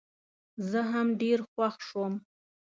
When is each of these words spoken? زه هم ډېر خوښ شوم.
زه 0.69 0.79
هم 0.91 1.07
ډېر 1.21 1.39
خوښ 1.49 1.75
شوم. 1.87 2.13